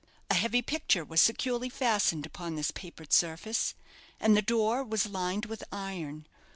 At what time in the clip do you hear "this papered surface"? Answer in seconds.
2.55-3.75